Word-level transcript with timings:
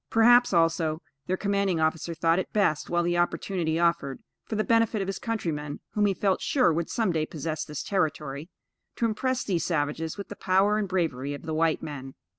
Perhaps, 0.09 0.51
also, 0.51 0.99
their 1.27 1.37
commanding 1.37 1.79
officer 1.79 2.15
thought 2.15 2.39
it 2.39 2.51
best, 2.51 2.89
while 2.89 3.03
the 3.03 3.19
opportunity 3.19 3.77
offered, 3.77 4.19
for 4.45 4.55
the 4.55 4.63
benefit 4.63 4.99
of 4.99 5.05
his 5.07 5.19
countrymen, 5.19 5.79
whom 5.91 6.07
he 6.07 6.15
felt 6.15 6.41
sure 6.41 6.73
would 6.73 6.89
some 6.89 7.11
day 7.11 7.23
possess 7.27 7.63
this 7.63 7.83
territory, 7.83 8.49
to 8.95 9.05
impress 9.05 9.43
these 9.43 9.63
savages 9.63 10.17
with 10.17 10.27
the 10.29 10.35
power 10.35 10.79
and 10.79 10.87
bravery 10.87 11.35
of 11.35 11.43
the 11.43 11.53
white 11.53 11.83
men. 11.83 12.15